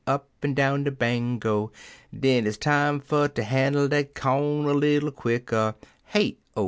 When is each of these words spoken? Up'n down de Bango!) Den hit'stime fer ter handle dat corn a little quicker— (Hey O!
Up'n 0.07 0.55
down 0.55 0.83
de 0.85 0.89
Bango!) 0.89 1.71
Den 2.11 2.45
hit'stime 2.45 3.01
fer 3.03 3.27
ter 3.27 3.43
handle 3.43 3.87
dat 3.87 4.15
corn 4.15 4.65
a 4.65 4.73
little 4.73 5.11
quicker— 5.11 5.75
(Hey 6.05 6.37
O! 6.57 6.59